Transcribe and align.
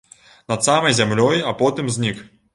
Над 0.53 0.65
самай 0.67 0.95
зямлёй, 1.01 1.45
а 1.53 1.55
потым 1.61 1.95
знік. 1.99 2.27